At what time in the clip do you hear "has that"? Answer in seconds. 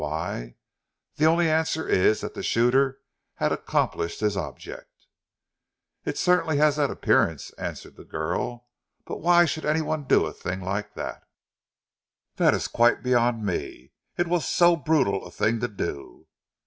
6.57-6.89